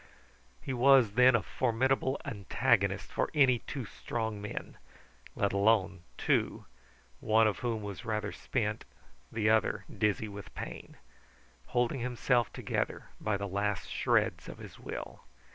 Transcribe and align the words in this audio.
He 0.63 0.73
was, 0.73 1.11
then, 1.11 1.35
a 1.35 1.43
formidable 1.43 2.19
antagonist 2.25 3.11
for 3.11 3.29
any 3.35 3.59
two 3.59 3.85
strong 3.85 4.41
men; 4.41 4.77
let 5.35 5.53
alone 5.53 6.01
two 6.17 6.65
one 7.19 7.45
of 7.45 7.59
whom 7.59 7.83
was 7.83 8.03
rather 8.03 8.31
spent, 8.31 8.83
the 9.31 9.47
other 9.51 9.85
dizzy 9.95 10.27
with 10.27 10.55
pain, 10.55 10.97
holding 11.67 11.99
himself 11.99 12.51
together 12.51 13.09
by 13.19 13.37
the 13.37 13.47
last 13.47 13.91
shreds 13.91 14.49
of 14.49 14.57
his 14.57 14.79
will. 14.79 15.21